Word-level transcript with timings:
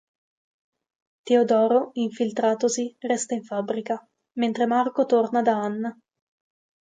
Teodoro, 1.27 1.91
infiltratosi, 2.05 2.95
resta 3.01 3.35
in 3.35 3.43
fabbrica, 3.43 4.03
mentre 4.39 4.65
Marco 4.65 5.05
torna 5.05 5.43
da 5.43 5.57
Anna. 5.61 5.95